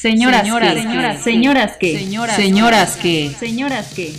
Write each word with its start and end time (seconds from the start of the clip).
Señoras, 0.00 0.46
señoras, 0.46 0.74
señoras, 0.82 1.22
señoras 1.22 1.76
que, 1.76 1.98
señoras, 1.98 2.36
señoras 2.36 2.96
que, 2.96 3.28
señoras 3.28 3.94
que. 3.94 4.14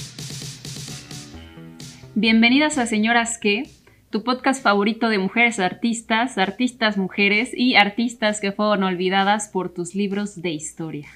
Bienvenidas 2.14 2.78
a 2.78 2.86
Señoras 2.86 3.40
que, 3.40 3.64
tu 4.12 4.24
podcast 4.24 4.62
favorito 4.62 5.10
de 5.10 5.18
mujeres 5.18 5.60
artistas, 5.60 6.38
artistas 6.38 6.98
mujeres 6.98 7.50
y 7.52 7.78
artistas 7.78 8.40
que 8.40 8.52
fueron 8.52 8.84
olvidadas 8.84 9.50
por 9.50 9.74
tus 9.74 9.96
libros 9.96 10.40
de 10.40 10.52
historia. 10.52 11.08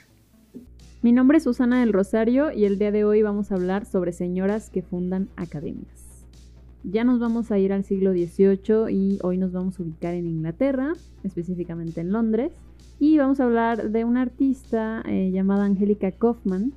Mi 1.03 1.11
nombre 1.11 1.37
es 1.37 1.43
Susana 1.43 1.81
del 1.81 1.93
Rosario 1.93 2.51
y 2.51 2.65
el 2.65 2.79
día 2.79 2.89
de 2.91 3.05
hoy 3.05 3.21
vamos 3.21 3.51
a 3.51 3.55
hablar 3.55 3.85
sobre 3.85 4.13
señoras 4.13 4.71
que 4.71 4.81
fundan 4.81 5.29
academias. 5.35 6.25
Ya 6.83 7.03
nos 7.03 7.19
vamos 7.19 7.51
a 7.51 7.59
ir 7.59 7.71
al 7.71 7.83
siglo 7.83 8.13
XVIII 8.13 8.89
y 8.89 9.19
hoy 9.21 9.37
nos 9.37 9.51
vamos 9.51 9.79
a 9.79 9.83
ubicar 9.83 10.15
en 10.15 10.25
Inglaterra, 10.25 10.93
específicamente 11.23 12.01
en 12.01 12.11
Londres, 12.11 12.51
y 12.99 13.17
vamos 13.17 13.39
a 13.39 13.45
hablar 13.45 13.91
de 13.91 14.05
una 14.05 14.21
artista 14.21 15.03
eh, 15.05 15.31
llamada 15.31 15.65
Angélica 15.65 16.11
Kaufman, 16.11 16.73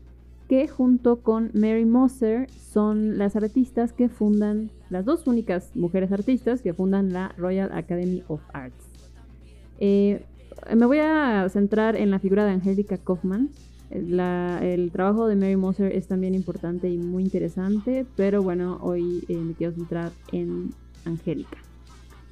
que 0.49 0.67
junto 0.67 1.21
con 1.21 1.51
Mary 1.55 1.85
Moser 1.85 2.49
son 2.51 3.19
las 3.19 3.37
artistas 3.37 3.93
que 3.93 4.09
fundan, 4.09 4.71
las 4.91 5.05
dos 5.05 5.27
únicas 5.27 5.77
mujeres 5.77 6.11
artistas 6.11 6.63
que 6.63 6.73
fundan 6.73 7.13
la 7.13 7.35
Royal 7.37 7.71
Academy 7.73 8.23
of 8.29 8.41
Arts. 8.53 8.85
Eh, 9.79 10.25
me 10.75 10.87
voy 10.87 10.99
a 10.99 11.47
centrar 11.51 11.97
en 11.97 12.11
la 12.11 12.19
figura 12.19 12.45
de 12.45 12.53
Angélica 12.53 12.99
Kaufman. 12.99 13.51
el 13.91 14.91
trabajo 14.93 15.29
de 15.29 15.37
Mary 15.37 15.57
Moser 15.57 15.95
es 15.95 16.09
también 16.09 16.35
importante 16.35 16.89
y 16.89 16.99
muy 16.99 17.23
interesante, 17.23 18.07
pero 18.17 18.43
bueno, 18.43 18.79
hoy 18.83 19.25
eh, 19.29 19.37
me 19.37 19.55
quiero 19.55 19.75
centrar 19.75 20.13
en 20.33 20.71
Angélica. 21.05 21.59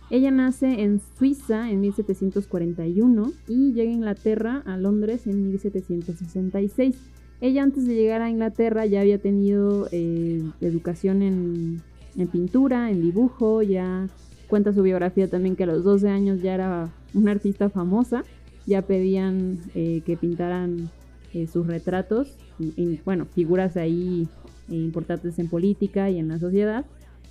Ella 0.09 0.31
nace 0.31 0.83
en 0.83 1.01
Suiza 1.19 1.69
en 1.69 1.81
1741 1.81 3.33
y 3.49 3.73
llega 3.73 3.91
a 3.91 3.95
Inglaterra, 3.95 4.63
a 4.65 4.77
Londres, 4.77 5.27
en 5.27 5.49
1766. 5.49 6.97
Ella 7.41 7.63
antes 7.65 7.87
de 7.87 7.95
llegar 7.95 8.23
a 8.23 8.31
Inglaterra 8.31 8.87
ya 8.87 9.01
había 9.01 9.19
tenido 9.19 9.89
eh, 9.91 10.43
educación 10.61 11.23
en, 11.23 11.83
pintura, 12.31 12.91
en 12.91 13.03
dibujo, 13.03 13.63
ya 13.63 14.09
cuenta 14.49 14.73
su 14.73 14.83
biografía 14.83 15.29
también 15.29 15.57
que 15.57 15.65
a 15.65 15.67
los 15.67 15.83
12 15.83 16.09
años 16.09 16.41
ya 16.41 16.55
era 16.55 16.89
una 17.13 17.33
artista 17.33 17.69
famosa, 17.69 18.25
ya 18.65 18.83
pedían 18.83 19.59
eh, 19.75 20.03
que 20.07 20.17
pintaran 20.17 20.89
eh, 21.35 21.47
sus 21.47 21.67
retratos, 21.67 22.37
y, 22.59 23.01
bueno, 23.05 23.27
figuras 23.27 23.77
ahí 23.77 24.27
importantes 24.71 25.39
en 25.39 25.49
política 25.49 26.09
y 26.09 26.19
en 26.19 26.29
la 26.29 26.39
sociedad. 26.39 26.87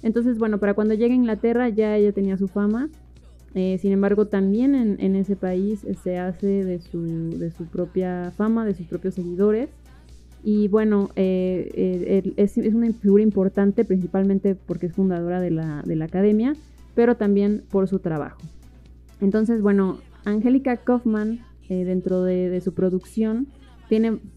Entonces, 0.06 0.38
bueno, 0.38 0.60
para 0.60 0.76
cuando 0.76 0.94
llega 0.94 1.14
a 1.14 1.18
Inglaterra 1.18 1.68
ya 1.68 1.98
ella 1.98 2.12
tenía 2.12 2.38
su 2.38 2.48
fama. 2.48 2.90
Eh, 3.56 3.80
sin 3.82 3.92
embargo, 3.92 4.28
también 4.28 4.76
en, 4.76 5.16
ese 5.16 5.36
país 5.36 5.84
se 6.04 6.20
hace 6.20 6.64
de 6.64 6.80
su, 6.80 7.32
de 7.40 7.50
su 7.50 7.66
propia 7.66 8.32
fama, 8.38 8.66
de 8.66 8.76
sus 8.76 8.86
propios 8.86 9.16
seguidores. 9.16 9.70
Y 10.44 10.68
bueno, 10.68 11.10
eh, 11.16 11.72
eh, 11.74 12.34
es, 12.38 12.56
una 12.58 12.94
figura 12.94 13.24
importante 13.24 13.84
principalmente 13.84 14.54
porque 14.54 14.86
es 14.86 14.94
fundadora 14.94 15.42
de 15.42 15.50
la, 15.50 15.84
academia, 16.04 16.54
pero 16.94 17.16
también 17.16 17.64
por 17.72 17.88
su 17.88 17.98
trabajo. 17.98 18.38
Entonces, 19.22 19.64
bueno, 19.64 19.98
Angélica 20.24 20.78
Kaufman, 20.78 21.40
dentro 21.68 22.22
de, 22.22 22.62
su 22.62 22.76
producción, 22.76 23.48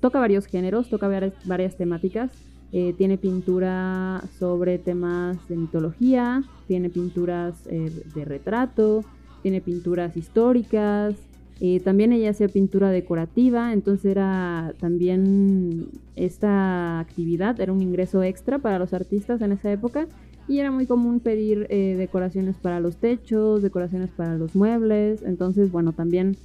toca 0.00 0.18
varios 0.18 0.46
géneros, 0.46 0.88
toca 0.88 1.08
varias 1.44 1.76
temáticas. 1.76 2.32
Eh, 2.70 2.94
tiene 2.98 3.16
pintura 3.16 4.22
sobre 4.38 4.78
temas 4.78 5.36
de 5.48 5.56
mitología, 5.56 6.42
tiene 6.66 6.90
pinturas 6.90 7.54
eh, 7.66 7.90
de 8.14 8.24
retrato, 8.26 9.04
tiene 9.42 9.62
pinturas 9.62 10.16
históricas. 10.16 11.14
Eh, 11.60 11.80
también 11.80 12.12
ella 12.12 12.30
hacía 12.30 12.48
pintura 12.48 12.90
decorativa, 12.90 13.72
entonces 13.72 14.04
era 14.04 14.74
también 14.78 15.88
esta 16.14 17.00
actividad, 17.00 17.58
era 17.58 17.72
un 17.72 17.82
ingreso 17.82 18.22
extra 18.22 18.58
para 18.58 18.78
los 18.78 18.92
artistas 18.92 19.40
en 19.40 19.52
esa 19.52 19.72
época 19.72 20.06
y 20.46 20.60
era 20.60 20.70
muy 20.70 20.86
común 20.86 21.20
pedir 21.20 21.66
decoraciones 21.68 22.56
para 22.56 22.80
los 22.80 22.96
techos, 22.96 23.60
decoraciones 23.60 24.08
para 24.10 24.38
los 24.38 24.54
muebles, 24.54 25.22
entonces 25.22 25.72
bueno, 25.72 25.92
también 25.92 26.36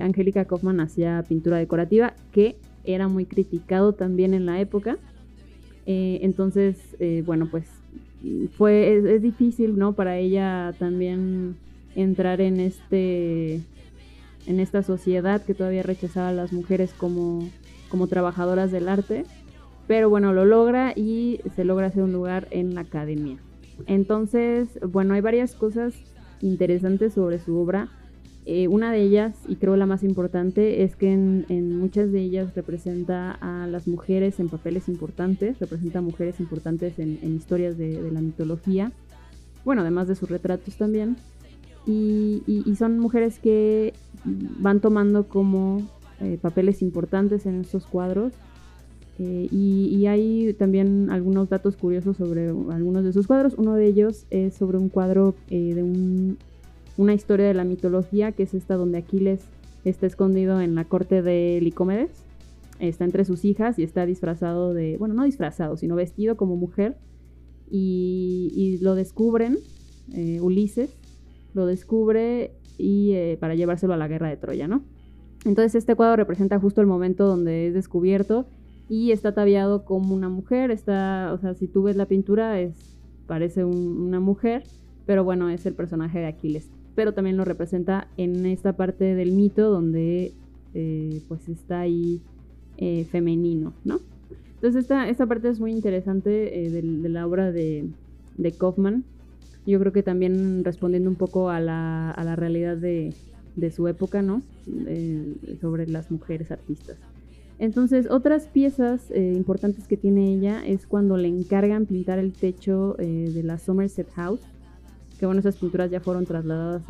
Angélica 0.00 0.44
Kaufman 0.44 0.78
hacía 0.80 1.24
pintura 1.26 1.56
decorativa 1.56 2.14
que 2.32 2.56
era 2.86 3.08
muy 3.08 3.26
criticado 3.26 3.92
también 3.92 4.34
en 4.34 4.46
la 4.46 4.60
época. 4.60 4.98
Eh, 5.86 6.20
entonces, 6.22 6.76
eh, 6.98 7.22
bueno, 7.24 7.48
pues 7.50 7.64
fue, 8.56 9.14
es, 9.14 9.22
difícil, 9.22 9.78
¿no? 9.78 9.92
Para 9.92 10.18
ella 10.18 10.74
también 10.78 11.56
entrar 11.94 12.40
en 12.40 12.60
este, 12.60 13.60
en 14.46 14.60
esta 14.60 14.82
sociedad 14.82 15.44
que 15.44 15.54
todavía 15.54 15.82
rechazaba 15.82 16.30
a 16.30 16.32
las 16.32 16.52
mujeres 16.52 16.92
como, 16.92 17.48
como 17.88 18.06
trabajadoras 18.06 18.72
del 18.72 18.88
arte. 18.88 19.24
Pero 19.86 20.10
bueno, 20.10 20.32
lo 20.32 20.44
logra 20.44 20.92
y 20.96 21.40
se 21.54 21.64
logra 21.64 21.86
hacer 21.86 22.02
un 22.02 22.12
lugar 22.12 22.48
en 22.50 22.74
la 22.74 22.80
academia. 22.80 23.38
Entonces, 23.86 24.80
bueno, 24.82 25.14
hay 25.14 25.20
varias 25.20 25.54
cosas 25.54 25.94
interesantes 26.40 27.14
sobre 27.14 27.38
su 27.38 27.56
obra. 27.56 27.88
Eh, 28.48 28.68
una 28.68 28.92
de 28.92 29.02
ellas, 29.02 29.34
y 29.48 29.56
creo 29.56 29.74
la 29.74 29.86
más 29.86 30.04
importante, 30.04 30.84
es 30.84 30.94
que 30.94 31.12
en, 31.12 31.78
muchas 31.78 32.12
de 32.12 32.20
ellas 32.20 32.54
representa 32.54 33.32
a 33.32 33.66
las 33.66 33.88
mujeres 33.88 34.38
en 34.38 34.48
papeles 34.48 34.88
importantes, 34.88 35.58
representa 35.58 35.98
a 35.98 36.02
mujeres 36.02 36.38
importantes 36.38 37.00
en, 37.00 37.18
historias 37.34 37.76
de, 37.76 38.08
la 38.12 38.20
mitología, 38.20 38.92
bueno, 39.64 39.82
además 39.82 40.06
de 40.06 40.14
sus 40.14 40.30
retratos 40.30 40.76
también, 40.76 41.16
y, 41.88 42.40
son 42.78 43.00
mujeres 43.00 43.40
que 43.40 43.94
van 44.24 44.80
tomando 44.80 45.26
como 45.26 45.82
eh, 46.20 46.38
papeles 46.40 46.82
importantes 46.82 47.46
en 47.46 47.62
estos 47.62 47.84
cuadros. 47.84 48.32
Eh, 49.18 49.48
y, 49.50 49.88
y, 49.90 50.06
hay 50.06 50.52
también 50.52 51.10
algunos 51.10 51.48
datos 51.48 51.76
curiosos 51.76 52.16
sobre 52.16 52.48
algunos 52.48 53.02
de 53.02 53.12
sus 53.12 53.26
cuadros. 53.26 53.54
Uno 53.56 53.74
de 53.74 53.86
ellos 53.86 54.26
es 54.30 54.54
sobre 54.54 54.78
un 54.78 54.88
cuadro 54.88 55.34
de 55.48 55.82
un 55.82 56.38
una 56.96 57.14
historia 57.14 57.46
de 57.46 57.54
la 57.54 57.64
mitología, 57.64 58.32
que 58.32 58.44
es 58.44 58.54
esta 58.54 58.76
donde 58.76 58.98
Aquiles 58.98 59.40
está 59.84 60.06
escondido 60.06 60.60
en 60.60 60.74
la 60.74 60.84
corte 60.84 61.22
de 61.22 61.60
Licomedes. 61.62 62.10
Está 62.78 63.04
entre 63.04 63.24
sus 63.24 63.44
hijas 63.44 63.78
y 63.78 63.82
está 63.82 64.04
disfrazado 64.04 64.74
de, 64.74 64.96
bueno, 64.98 65.14
no 65.14 65.24
disfrazado, 65.24 65.76
sino 65.76 65.94
vestido 65.96 66.36
como 66.36 66.56
mujer. 66.56 66.96
Y, 67.70 68.78
lo 68.80 68.94
descubren, 68.94 69.58
eh, 70.12 70.40
Ulises 70.40 70.96
lo 71.54 71.66
descubre 71.66 72.52
y 72.76 73.12
eh, 73.12 73.38
para 73.40 73.54
llevárselo 73.54 73.94
a 73.94 73.96
la 73.96 74.06
guerra 74.06 74.28
de 74.28 74.36
Troya, 74.36 74.68
¿no? 74.68 74.82
Entonces 75.46 75.74
este 75.74 75.94
cuadro 75.94 76.16
representa 76.16 76.60
justo 76.60 76.82
el 76.82 76.86
momento 76.86 77.26
donde 77.26 77.68
es 77.68 77.74
descubierto 77.74 78.46
y 78.90 79.10
está 79.12 79.30
ataviado 79.30 79.84
como 79.84 80.14
una 80.14 80.28
mujer, 80.28 80.70
está, 80.70 81.30
o 81.32 81.38
sea, 81.38 81.54
si 81.54 81.66
tú 81.66 81.84
ves 81.84 81.96
la 81.96 82.06
pintura 82.06 82.60
es 82.60 82.74
parece 83.26 83.64
una 83.64 84.20
mujer, 84.20 84.64
pero 85.06 85.24
bueno, 85.24 85.48
es 85.48 85.64
el 85.64 85.74
personaje 85.74 86.18
de 86.18 86.26
Aquiles 86.26 86.70
pero 86.96 87.12
también 87.12 87.36
lo 87.36 87.44
representa 87.44 88.08
en 88.16 88.46
esta 88.46 88.72
parte 88.72 89.14
del 89.14 89.30
mito 89.30 89.70
donde 89.70 90.32
eh, 90.74 91.20
pues 91.28 91.48
está 91.48 91.80
ahí 91.80 92.20
eh, 92.78 93.04
femenino, 93.04 93.74
¿no? 93.84 94.00
Entonces 94.54 94.82
esta, 94.82 95.08
esta 95.08 95.26
parte 95.26 95.50
es 95.50 95.60
muy 95.60 95.70
interesante 95.70 96.66
eh, 96.66 96.70
de, 96.70 97.08
la 97.10 97.26
obra 97.26 97.52
de, 97.52 97.86
de, 98.38 98.52
Kaufman. 98.52 99.04
Yo 99.66 99.78
creo 99.78 99.92
que 99.92 100.02
también 100.02 100.64
respondiendo 100.64 101.10
un 101.10 101.16
poco 101.16 101.50
a 101.50 101.60
la, 101.60 102.10
a 102.10 102.24
la 102.24 102.34
realidad 102.34 102.78
de, 102.78 103.12
de, 103.56 103.70
su 103.70 103.86
época, 103.88 104.22
¿no? 104.22 104.42
sobre 105.60 105.86
las 105.86 106.10
mujeres 106.10 106.50
artistas. 106.50 106.96
Entonces, 107.58 108.08
otras 108.10 108.48
piezas 108.48 109.10
importantes 109.14 109.86
que 109.86 109.96
tiene 109.96 110.34
ella 110.34 110.64
es 110.66 110.86
cuando 110.86 111.16
le 111.16 111.28
encargan 111.28 111.86
pintar 111.86 112.18
el 112.18 112.32
techo 112.32 112.94
de 112.98 113.42
la 113.42 113.58
Somerset 113.58 114.10
House, 114.10 114.40
que 115.18 115.26
bueno, 115.26 115.40
esas 115.40 115.56
pinturas 115.56 115.90
ya 115.90 116.00
fueron 116.00 116.26
trasladadas 116.26 116.82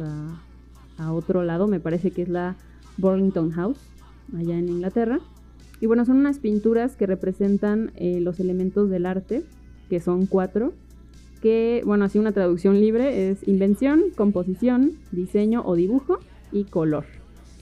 a, 0.99 1.13
otro 1.13 1.43
lado, 1.43 1.67
me 1.67 1.79
parece 1.79 2.11
que 2.11 2.23
es 2.23 2.29
la 2.29 2.57
Burlington 2.97 3.51
House, 3.51 3.79
allá 4.35 4.59
en 4.59 4.69
Inglaterra. 4.69 5.21
Y 5.81 5.87
bueno, 5.87 6.07
son 6.07 6.17
unas 6.17 6.39
pinturas 6.39 6.97
que 6.97 7.07
representan 7.07 7.93
eh, 7.97 8.21
los 8.21 8.41
elementos 8.41 8.89
del 8.89 9.05
arte, 9.05 9.45
que 9.91 10.01
son 10.01 10.25
cuatro, 10.25 10.73
que, 11.43 11.83
bueno, 11.85 12.07
así 12.07 12.19
una 12.19 12.33
traducción 12.33 12.81
libre 12.81 13.31
es 13.31 13.47
invención, 13.47 14.05
composición, 14.17 14.93
diseño 15.13 15.63
o 15.67 15.75
dibujo 15.75 16.19
y 16.51 16.65
color. 16.65 17.05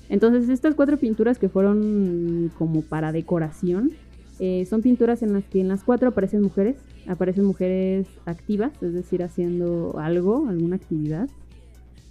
Entonces, 0.09 0.49
estas 0.49 0.75
cuatro 0.77 0.97
pinturas 0.97 1.39
que 1.39 1.49
fueron 1.49 2.53
como 2.57 2.83
para 2.83 3.11
decoración, 3.11 3.91
eh, 4.39 4.67
son 4.67 4.83
pinturas 4.83 5.23
en 5.23 5.33
las 5.33 5.45
que 5.45 5.61
en 5.61 5.69
las 5.69 5.83
cuatro 5.83 6.09
aparecen 6.09 6.43
mujeres, 6.43 6.77
aparecen 7.07 7.45
mujeres 7.45 8.07
activas, 8.27 8.73
es 8.83 8.93
decir, 8.93 9.23
haciendo 9.23 9.99
algo, 9.99 10.49
alguna 10.49 10.77
actividad. 10.77 11.29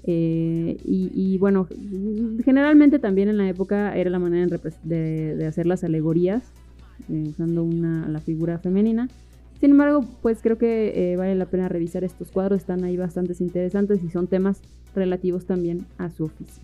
Eh, 0.06 0.78
y, 0.84 1.38
bueno, 1.38 1.68
generalmente 2.44 3.00
también 3.00 3.30
en 3.30 3.38
la 3.38 3.48
época 3.48 3.96
era 3.96 4.10
la 4.10 4.20
manera 4.20 4.60
de, 4.84 5.46
hacer 5.48 5.66
las 5.66 5.84
alegorías, 5.84 6.44
eh, 7.10 7.26
usando 7.30 7.64
una, 7.64 8.08
la 8.10 8.20
figura 8.20 8.60
femenina. 8.60 9.08
Sin 9.60 9.72
embargo, 9.72 10.06
pues 10.22 10.42
creo 10.42 10.58
que 10.58 11.16
vale 11.18 11.36
la 11.36 11.46
pena 11.46 11.70
revisar 11.70 12.04
estos 12.04 12.32
cuadros, 12.32 12.60
están 12.60 12.84
ahí 12.84 12.98
bastante 12.98 13.34
interesantes 13.40 14.04
y 14.04 14.10
son 14.10 14.28
temas 14.28 14.62
relativos 14.94 15.46
también 15.46 15.86
a 15.98 16.10
su 16.10 16.26
oficio. 16.26 16.64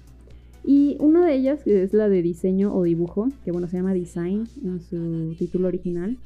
Y 0.63 0.97
una 0.99 1.25
de 1.25 1.35
ellas, 1.35 1.63
que 1.63 1.83
es 1.83 1.93
la 1.93 2.09
de 2.09 2.21
diseño 2.21 2.75
o 2.75 2.83
dibujo, 2.83 3.29
que 3.45 3.51
bueno, 3.51 3.67
se 3.67 3.77
llama 3.77 3.93
Design 3.93 4.47
en 4.63 4.81
su 4.81 5.35
título 5.37 5.67
original, 5.67 6.17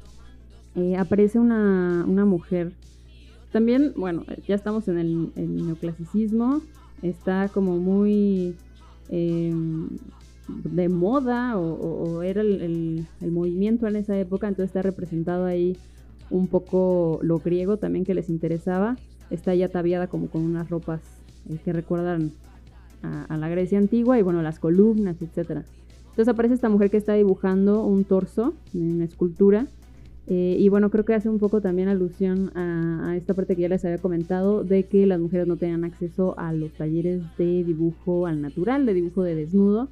eh, 0.76 0.96
aparece 0.96 1.38
una, 1.38 2.04
mujer. 2.06 2.72
También, 3.52 3.92
bueno, 3.96 4.24
ya 4.46 4.54
estamos 4.54 4.88
en 4.88 4.98
el, 4.98 5.32
neoclasicismo, 5.36 6.60
está 7.02 7.48
como 7.48 7.78
muy 7.78 8.56
em, 9.08 9.88
de 10.48 10.88
moda 10.88 11.56
o, 11.56 12.22
era 12.22 12.40
el, 12.42 13.06
movimiento 13.20 13.86
en 13.86 13.96
esa 13.96 14.18
época, 14.18 14.48
entonces 14.48 14.70
está 14.70 14.82
representado 14.82 15.44
ahí 15.44 15.76
un 16.30 16.48
poco 16.48 17.20
lo 17.22 17.38
griego 17.38 17.76
también 17.76 18.04
que 18.04 18.14
les 18.14 18.28
interesaba. 18.28 18.96
Está 19.30 19.54
ya 19.54 19.66
ataviada 19.66 20.08
como 20.08 20.28
con 20.28 20.42
unas 20.42 20.68
ropas 20.68 21.00
eh, 21.48 21.58
que 21.64 21.72
recuerdan 21.72 22.32
a, 23.02 23.36
la 23.36 23.48
Grecia 23.48 23.78
antigua 23.78 24.18
y 24.18 24.22
bueno, 24.22 24.42
las 24.42 24.58
columnas, 24.58 25.16
etc. 25.20 25.62
Entonces 26.14 26.28
aparece 26.28 26.54
esta 26.54 26.68
mujer 26.68 26.90
que 26.90 26.96
está 26.96 27.14
dibujando 27.14 27.84
un 27.84 28.04
torso 28.04 28.54
en 28.72 29.02
escultura. 29.02 29.66
Eh, 30.26 30.56
y 30.58 30.68
bueno, 30.70 30.90
creo 30.90 31.04
que 31.04 31.14
hace 31.14 31.28
un 31.28 31.38
poco 31.38 31.60
también 31.60 31.88
alusión 31.88 32.50
a, 32.56 33.14
esta 33.16 33.34
parte 33.34 33.56
que 33.56 33.62
ya 33.62 33.68
les 33.68 33.84
había 33.84 33.98
comentado 33.98 34.64
de 34.64 34.84
que 34.84 35.06
las 35.06 35.20
mujeres 35.20 35.46
no 35.46 35.56
tenían 35.56 35.84
acceso 35.84 36.34
a 36.38 36.52
los 36.52 36.72
talleres 36.72 37.22
de 37.36 37.62
dibujo 37.64 38.26
al 38.26 38.40
natural, 38.40 38.86
de 38.86 38.94
dibujo 38.94 39.22
de 39.22 39.34
desnudo. 39.34 39.88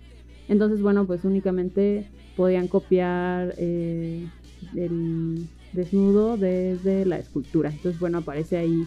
Entonces, 0.49 0.81
bueno, 0.81 1.06
pues 1.06 1.25
únicamente 1.25 2.06
podían 2.37 2.67
copiar 2.67 3.55
eh, 3.58 4.26
el 4.75 5.46
desnudo 5.73 6.37
desde 6.37 7.05
la 7.05 7.19
escultura. 7.19 7.70
Entonces, 7.70 8.00
bueno, 8.00 8.19
aparece 8.19 8.56
ahí 8.56 8.84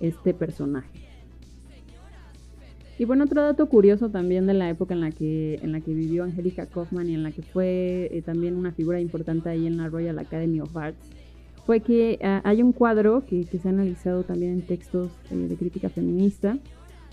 este 0.00 0.34
personaje. 0.34 1.13
Y 2.96 3.06
bueno, 3.06 3.24
otro 3.24 3.42
dato 3.42 3.66
curioso 3.68 4.08
también 4.08 4.46
de 4.46 4.54
la 4.54 4.70
época 4.70 4.94
en 4.94 5.00
la 5.00 5.10
que, 5.10 5.58
en 5.62 5.72
la 5.72 5.80
que 5.80 5.92
vivió 5.92 6.22
Angélica 6.22 6.66
Kaufman 6.66 7.10
y 7.10 7.14
en 7.14 7.24
la 7.24 7.32
que 7.32 7.42
fue 7.42 8.08
eh, 8.12 8.22
también 8.22 8.54
una 8.54 8.70
figura 8.70 9.00
importante 9.00 9.48
ahí 9.48 9.66
en 9.66 9.76
la 9.78 9.88
Royal 9.88 10.16
Academy 10.18 10.60
of 10.60 10.76
Arts, 10.76 11.08
fue 11.66 11.80
que 11.80 12.20
ah, 12.22 12.40
hay 12.44 12.62
un 12.62 12.72
cuadro 12.72 13.24
que, 13.26 13.44
se 13.44 13.66
ha 13.66 13.70
analizado 13.70 14.22
también 14.22 14.52
en 14.52 14.62
textos 14.62 15.10
eh, 15.32 15.34
de 15.34 15.56
crítica 15.56 15.88
feminista 15.88 16.56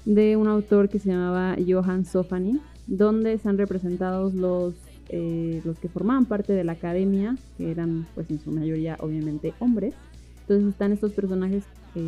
de 0.05 0.35
un 0.35 0.47
autor 0.47 0.87
que 0.87 0.99
se 0.99 1.09
llamaba 1.09 1.55
Johann 1.67 2.05
Sofani, 2.05 2.59
donde 2.85 3.33
están 3.33 3.57
representados 3.57 4.35
los, 4.35 4.75
eh, 5.09 5.61
los 5.65 5.79
que 5.79 5.89
formaban 5.89 6.25
parte 6.25 6.53
de 6.53 6.63
la 6.63 6.73
academia, 6.73 7.37
que 7.57 7.71
eran 7.71 8.05
pues 8.13 8.29
en 8.29 8.39
su 8.39 8.51
mayoría 8.51 8.97
obviamente 8.99 9.53
hombres. 9.57 9.95
Entonces 10.41 10.69
están 10.69 10.91
estos 10.91 11.11
personajes 11.13 11.63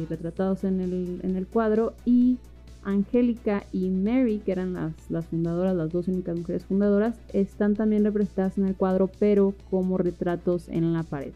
retratados 0.10 0.64
en 0.64 0.80
el, 0.80 1.20
en 1.24 1.36
el 1.36 1.46
cuadro 1.46 1.94
y 2.06 2.38
Angélica 2.86 3.64
y 3.72 3.90
Mary, 3.90 4.42
que 4.44 4.52
eran 4.52 4.74
las, 5.10 5.26
fundadoras, 5.26 5.76
las 5.76 5.92
dos 5.92 6.08
únicas 6.08 6.38
mujeres 6.38 6.66
fundadoras, 6.66 7.20
están 7.34 7.76
también 7.76 8.04
representadas 8.04 8.58
en 8.58 8.66
el 8.66 8.76
cuadro, 8.76 9.10
pero 9.20 9.54
como 9.70 9.98
retratos 9.98 10.70
en 10.70 10.92
la 10.94 11.04
pared. 11.04 11.34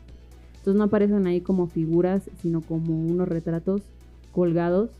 Entonces 0.50 0.76
no 0.76 0.84
aparecen 0.84 1.28
ahí 1.28 1.42
como 1.42 1.68
figuras, 1.68 2.30
sino 2.42 2.62
como 2.62 3.00
unos 3.00 3.28
retratos 3.28 3.82
colgados. 4.32 4.92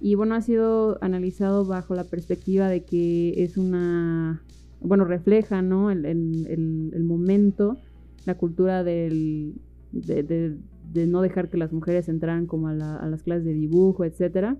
Y 0.00 0.16
bueno, 0.16 0.34
ha 0.34 0.42
sido 0.42 0.98
analizado 1.00 1.64
bajo 1.64 1.94
la 1.94 2.04
perspectiva 2.04 2.68
de 2.68 2.82
que 2.82 3.42
es 3.42 3.56
una, 3.56 4.42
bueno, 4.80 5.04
refleja, 5.04 5.62
¿no? 5.62 5.90
El, 5.90 7.04
momento, 7.04 7.78
la 8.26 8.36
cultura 8.36 8.84
del, 8.84 9.54
de, 9.92 10.56
no 11.06 11.22
dejar 11.22 11.48
que 11.48 11.56
las 11.56 11.72
mujeres 11.72 12.08
entraran 12.08 12.46
como 12.46 12.68
a, 12.68 12.96
a 12.96 13.08
las 13.08 13.22
clases 13.22 13.44
de 13.44 13.54
dibujo, 13.54 14.04
etcétera 14.04 14.58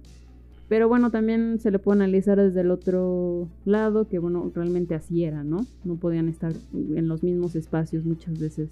pero 0.75 0.89
bueno, 0.89 1.13
también 1.13 1.61
se 1.61 1.71
le 1.71 1.79
puede 1.79 2.03
analizar 2.03 2.37
desde 2.37 2.63
el 2.63 2.73
otro 2.73 3.49
lado, 3.65 4.09
que 4.09 4.19
bueno, 4.19 4.51
realmente 4.53 4.97
así 4.97 5.23
era, 5.23 5.45
¿no? 5.45 5.65
No 5.85 5.95
podían 5.95 6.29
estar 6.29 6.53
en 6.73 7.07
los 7.07 7.23
mismos 7.23 7.55
espacios 7.55 8.05
muchas 8.05 8.41
veces 8.41 8.71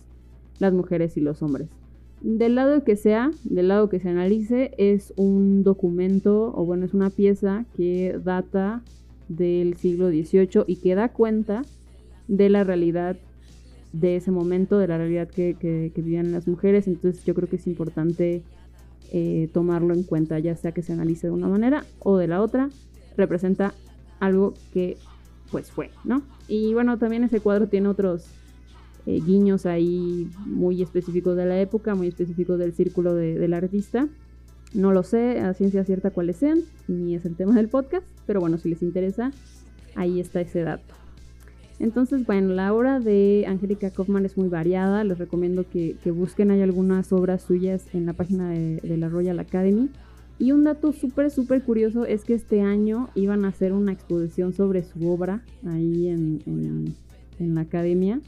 las 0.59 0.73
mujeres 0.73 1.17
y 1.17 1.21
los 1.21 1.43
hombres. 1.45 1.69
Del 2.21 2.57
lado 2.57 2.83
que 2.83 2.97
sea, 2.97 3.31
del 3.45 3.69
lado 3.69 3.89
que 3.89 4.01
se 4.01 4.09
analice, 4.09 4.73
es 4.79 5.15
un 5.15 5.63
documento, 5.63 6.53
o 6.57 6.65
bueno, 6.65 6.87
es 6.87 6.93
una 6.93 7.09
pieza 7.09 7.67
que 7.77 8.19
data 8.25 8.83
del 9.29 9.77
siglo 9.77 10.09
XVIII 10.09 10.65
y 10.67 10.81
que 10.81 10.97
da 10.97 11.11
cuenta 11.11 11.63
de 12.27 12.49
la 12.49 12.65
realidad 12.65 13.17
de 13.93 14.17
ese 14.17 14.33
momento, 14.33 14.77
de 14.77 14.89
la 14.89 14.99
realidad 14.99 15.29
que, 15.29 15.55
que 15.61 16.03
vivían 16.03 16.33
las 16.33 16.49
mujeres. 16.49 16.89
Entonces 16.89 17.25
yo 17.25 17.33
creo 17.33 17.49
que 17.49 17.55
es 17.55 17.67
importante 17.69 18.43
eh, 19.11 19.49
tomarlo 19.53 19.95
en 19.95 20.05
cuenta, 20.05 20.39
ya 20.39 20.57
sea 20.57 20.73
que 20.73 20.83
se 20.83 20.93
analice 20.93 21.27
de 21.27 21.33
una 21.33 21.49
manera 21.49 21.85
o 21.99 22.17
de 22.17 22.29
la 22.29 22.43
otra, 22.43 22.71
representa 23.17 23.75
algo 24.21 24.55
que 24.73 24.97
pues 25.51 25.71
fue, 25.71 25.91
¿no? 26.05 26.23
Y 26.49 26.73
bueno, 26.75 26.99
también 26.99 27.25
ese 27.25 27.41
cuadro 27.41 27.69
tiene 27.69 27.89
otros 27.89 28.27
eh, 29.05 29.21
guiños 29.21 29.67
ahí 29.67 30.31
muy 30.47 30.83
específicos 30.83 31.37
de 31.37 31.45
la 31.45 31.61
época, 31.61 31.95
muy 31.95 32.09
específicos 32.09 32.59
del 32.59 32.73
círculo 32.73 33.15
del 33.15 33.53
artista. 33.53 34.09
No 34.75 34.93
lo 34.93 35.03
sé 35.03 35.41
a 35.41 35.53
ciencia 35.53 35.85
cierta 35.85 36.11
cuáles 36.11 36.37
sean, 36.37 36.61
ni 36.89 37.15
es 37.15 37.27
el 37.27 37.37
tema 37.37 37.55
del 37.55 37.69
podcast, 37.69 38.07
pero 38.27 38.41
bueno, 38.41 38.59
si 38.59 38.71
les 38.71 38.83
interesa, 38.83 39.33
ahí 39.95 40.21
está 40.21 40.41
ese 40.41 40.63
dato. 40.63 41.02
Entonces, 41.79 42.27
bueno, 42.27 42.55
la 42.55 42.73
obra 42.73 43.01
de 43.01 43.45
Angélica 43.49 43.91
Kaufman 43.91 44.25
es 44.25 44.37
muy 44.37 44.49
variada. 44.49 45.05
Les 45.05 45.19
recomiendo 45.19 45.65
que, 45.69 45.97
busquen, 46.13 46.51
hay 46.51 46.63
algunas 46.63 47.13
obras 47.13 47.43
suyas 47.43 47.87
en 47.93 48.07
la 48.07 48.13
página 48.13 48.51
de, 48.51 48.97
la 48.97 49.09
Royal 49.09 49.39
Academy. 49.39 49.91
Y 50.39 50.53
un 50.53 50.65
dato 50.65 50.93
súper, 50.93 51.31
súper 51.31 51.63
curioso 51.63 52.05
es 52.05 52.25
que 52.25 52.35
este 52.35 52.63
año 52.63 53.09
iban 53.15 53.45
a 53.45 53.49
hacer 53.49 53.73
una 53.73 53.93
exposición 53.93 54.53
sobre 54.53 54.83
su 54.83 55.09
obra 55.09 55.43
ahí 55.67 56.09
en, 56.09 56.95
la 57.39 57.63
academia 57.63 58.21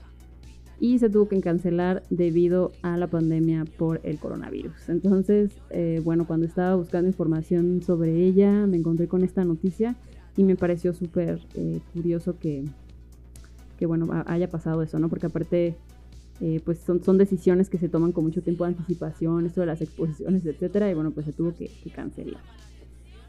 y 0.81 0.99
se 0.99 1.09
tuvo 1.09 1.29
que 1.29 1.41
cancelar 1.41 2.03
debido 2.11 2.73
a 2.83 2.97
la 2.97 3.07
pandemia 3.07 3.65
por 3.79 4.01
el 4.03 4.19
coronavirus. 4.19 4.89
Entonces, 4.89 5.53
eh, 5.71 6.01
bueno, 6.05 6.27
cuando 6.27 6.47
estaba 6.47 6.75
buscando 6.75 7.07
información 7.07 7.81
sobre 7.83 8.25
ella, 8.25 8.67
me 8.67 8.77
encontré 8.77 9.07
con 9.07 9.23
esta 9.23 9.45
noticia 9.45 9.95
y 10.37 10.43
me 10.43 10.57
pareció 10.57 10.93
súper 10.93 11.39
eh, 11.55 11.81
curioso 11.93 12.37
que, 12.41 12.65
que 13.79 13.87
bueno, 13.87 14.09
haya 14.27 14.51
pasado 14.51 14.83
eso, 14.83 14.99
¿no? 14.99 15.09
Porque 15.09 15.27
aparte, 15.27 15.77
eh, 16.41 16.61
pues 16.65 16.79
son, 16.79 17.03
son, 17.03 17.19
decisiones 17.19 17.69
que 17.69 17.79
se 17.79 17.89
toman 17.89 18.13
con 18.13 18.25
mucho 18.25 18.43
tiempo 18.43 18.65
de 18.65 18.71
anticipación, 18.71 19.47
esto 19.47 19.61
de 19.61 19.67
las 19.67 19.81
exposiciones, 19.81 20.45
etcétera, 20.47 20.91
y 20.91 20.95
bueno, 20.95 21.11
pues 21.11 21.27
se 21.27 21.33
tuvo 21.33 21.55
que, 21.55 21.71
cancelar. 21.95 22.41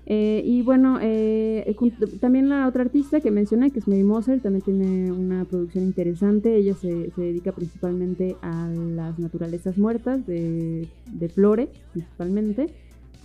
Eh, 0.08 0.44
y 0.46 0.62
bueno, 0.62 1.00
eh, 1.02 1.76
también 2.20 2.48
la 2.48 2.68
otra 2.68 2.84
artista 2.84 3.22
que 3.22 3.32
mencioné, 3.32 3.72
que 3.72 3.80
es 3.80 3.88
Mary 3.88 4.04
Moser, 4.04 4.40
también 4.40 4.62
tiene 4.62 5.12
una 5.12 5.46
producción 5.46 5.84
interesante. 5.84 6.56
Ella 6.56 6.76
se, 6.76 7.10
se 7.10 7.22
dedica 7.22 7.52
principalmente 7.52 8.36
a 8.44 8.68
las 8.68 9.18
naturalezas 9.18 9.80
muertas, 9.80 10.28
de, 10.28 10.88
de 11.12 11.30
flores 11.30 11.70
principalmente. 11.94 12.70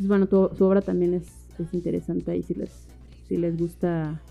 Entonces, 0.01 0.09
bueno, 0.09 0.27
su 0.57 0.65
obra 0.65 0.81
también 0.81 1.13
es, 1.13 1.29
es 1.59 1.75
interesante 1.75 2.31
ahí 2.31 2.43
si 2.43 2.55
les, 2.55 2.71
si 3.29 3.37
les 3.37 3.59
gusta 3.59 4.23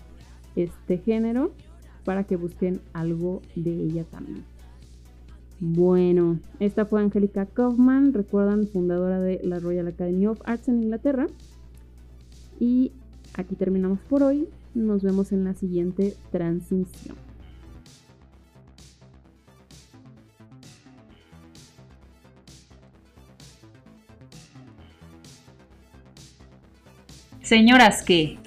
este 0.56 0.98
género 0.98 1.52
para 2.04 2.24
que 2.24 2.36
busquen 2.36 2.80
algo 2.92 3.42
de 3.54 3.72
ella 3.72 4.04
también. 4.04 4.44
Bueno, 5.60 6.38
esta 6.58 6.86
fue 6.86 7.02
Angélica 7.02 7.44
Kaufman, 7.44 8.14
recuerdan, 8.14 8.66
fundadora 8.66 9.20
de 9.20 9.40
la 9.44 9.58
Royal 9.58 9.88
Academy 9.88 10.26
of 10.26 10.40
Arts 10.44 10.68
en 10.68 10.82
Inglaterra. 10.82 11.26
Y 12.58 12.92
aquí 13.34 13.54
terminamos 13.56 13.98
por 14.08 14.22
hoy. 14.22 14.48
Nos 14.74 15.02
vemos 15.02 15.32
en 15.32 15.44
la 15.44 15.54
siguiente 15.54 16.14
transmisión. 16.30 17.16
Señoras 27.42 28.02
que 28.04 28.38